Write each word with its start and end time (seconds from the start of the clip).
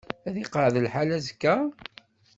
Ad 0.27 0.35
iqeεεed 0.43 0.75
lḥal 0.85 1.09
azekka? 1.17 1.55